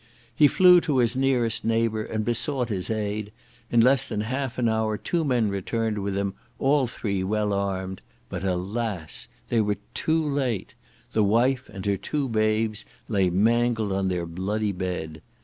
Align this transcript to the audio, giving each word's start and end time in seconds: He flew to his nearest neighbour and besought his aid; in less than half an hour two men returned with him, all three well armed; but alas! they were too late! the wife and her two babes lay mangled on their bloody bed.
He 0.35 0.47
flew 0.47 0.81
to 0.81 0.97
his 0.97 1.15
nearest 1.15 1.63
neighbour 1.63 2.03
and 2.03 2.25
besought 2.25 2.69
his 2.69 2.89
aid; 2.89 3.31
in 3.69 3.81
less 3.81 4.07
than 4.07 4.21
half 4.21 4.57
an 4.57 4.67
hour 4.67 4.97
two 4.97 5.23
men 5.23 5.49
returned 5.51 5.99
with 5.99 6.17
him, 6.17 6.33
all 6.57 6.87
three 6.87 7.23
well 7.23 7.53
armed; 7.53 8.01
but 8.27 8.43
alas! 8.43 9.27
they 9.49 9.61
were 9.61 9.77
too 9.93 10.27
late! 10.27 10.73
the 11.11 11.23
wife 11.23 11.69
and 11.71 11.85
her 11.85 11.97
two 11.97 12.27
babes 12.27 12.83
lay 13.07 13.29
mangled 13.29 13.91
on 13.91 14.07
their 14.07 14.25
bloody 14.25 14.71
bed. 14.71 15.21